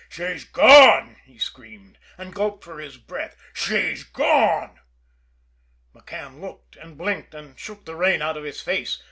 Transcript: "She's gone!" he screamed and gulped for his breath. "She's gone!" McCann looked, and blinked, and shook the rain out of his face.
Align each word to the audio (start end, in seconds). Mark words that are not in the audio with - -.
"She's 0.09 0.45
gone!" 0.45 1.17
he 1.25 1.37
screamed 1.37 1.99
and 2.17 2.33
gulped 2.33 2.63
for 2.63 2.79
his 2.79 2.97
breath. 2.97 3.35
"She's 3.53 4.03
gone!" 4.03 4.79
McCann 5.93 6.41
looked, 6.41 6.75
and 6.75 6.97
blinked, 6.97 7.35
and 7.35 7.59
shook 7.59 7.85
the 7.85 7.95
rain 7.95 8.19
out 8.19 8.35
of 8.35 8.43
his 8.43 8.61
face. 8.61 8.99